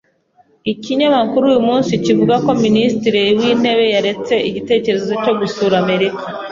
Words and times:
Ikinyamakuru 0.71 1.43
uyu 1.51 1.61
munsi 1.69 1.91
kivuga 2.05 2.35
ko 2.45 2.51
minisitiri 2.65 3.21
w’intebe 3.39 3.85
yaretse 3.95 4.33
igitekerezo 4.49 5.11
cyo 5.23 5.33
gusura 5.39 5.75
Amerika. 5.83 6.23